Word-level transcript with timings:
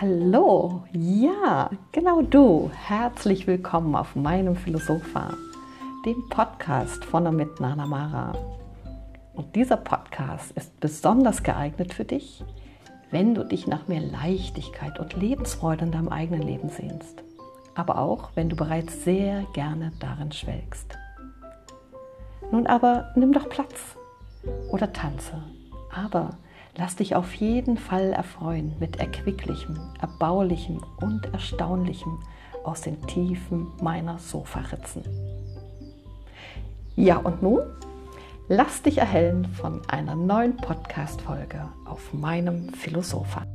Hallo, 0.00 0.84
ja, 0.92 1.70
genau 1.90 2.22
du. 2.22 2.70
Herzlich 2.72 3.48
willkommen 3.48 3.96
auf 3.96 4.14
meinem 4.14 4.54
Philosopha, 4.54 5.34
dem 6.06 6.28
Podcast 6.28 7.04
von 7.04 7.26
und 7.26 7.34
mit 7.34 7.58
Nana 7.58 7.84
Mara. 7.84 8.32
Und 9.34 9.56
dieser 9.56 9.76
Podcast 9.76 10.52
ist 10.52 10.78
besonders 10.78 11.42
geeignet 11.42 11.92
für 11.92 12.04
dich, 12.04 12.44
wenn 13.10 13.34
du 13.34 13.44
dich 13.44 13.66
nach 13.66 13.88
mehr 13.88 14.00
Leichtigkeit 14.00 15.00
und 15.00 15.14
Lebensfreude 15.14 15.86
in 15.86 15.90
deinem 15.90 16.10
eigenen 16.10 16.42
Leben 16.42 16.68
sehnst. 16.68 17.24
Aber 17.74 17.98
auch, 17.98 18.30
wenn 18.36 18.48
du 18.48 18.54
bereits 18.54 19.02
sehr 19.02 19.46
gerne 19.52 19.90
darin 19.98 20.30
schwelgst. 20.30 20.96
Nun 22.52 22.68
aber 22.68 23.10
nimm 23.16 23.32
doch 23.32 23.48
Platz 23.48 23.96
oder 24.70 24.92
tanze. 24.92 25.42
Aber 25.92 26.38
lass 26.76 26.96
dich 26.96 27.14
auf 27.14 27.34
jeden 27.34 27.76
Fall 27.76 28.12
erfreuen 28.12 28.74
mit 28.78 28.96
Erquicklichem, 28.96 29.78
Erbaulichem 30.00 30.82
und 31.00 31.26
Erstaunlichem 31.32 32.18
aus 32.64 32.82
den 32.82 33.00
Tiefen 33.06 33.68
meiner 33.80 34.18
Sofaritzen. 34.18 35.02
Ja, 36.96 37.16
und 37.16 37.42
nun 37.42 37.60
lass 38.48 38.82
dich 38.82 38.98
erhellen 38.98 39.46
von 39.46 39.82
einer 39.88 40.14
neuen 40.14 40.56
Podcast-Folge 40.56 41.68
auf 41.84 42.12
meinem 42.12 42.72
Philosopher. 42.74 43.46